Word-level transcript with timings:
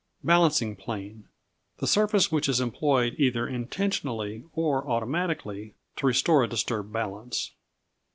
Balancing 0.23 0.75
Plane 0.75 1.25
The 1.77 1.85
surface 1.85 2.31
which 2.31 2.49
is 2.49 2.59
employed 2.59 3.13
either 3.19 3.47
intentionally, 3.47 4.45
or 4.53 4.89
automatically, 4.89 5.75
to 5.97 6.07
restore 6.07 6.43
a 6.43 6.47
disturbed 6.49 6.91
balance. 6.91 7.51